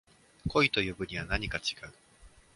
[0.49, 1.93] 恋と呼ぶにはなにか違う